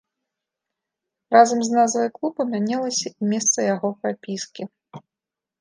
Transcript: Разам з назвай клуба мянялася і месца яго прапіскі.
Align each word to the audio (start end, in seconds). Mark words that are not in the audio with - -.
Разам 1.35 1.59
з 1.67 1.75
назвай 1.77 2.09
клуба 2.17 2.41
мянялася 2.53 3.07
і 3.19 3.29
месца 3.35 3.59
яго 3.75 3.87
прапіскі. 4.03 4.63